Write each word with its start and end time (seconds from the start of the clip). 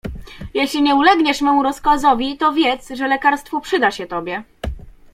"Jeśli 0.53 0.81
nie 0.81 0.95
ulegniesz 0.95 1.41
memu 1.41 1.63
rozkazowi, 1.63 2.37
to 2.37 2.53
wiedz, 2.53 2.89
że 2.89 3.07
lekarstwo 3.07 3.61
przyda 3.61 3.91
się 3.91 4.07
tobie." 4.07 4.43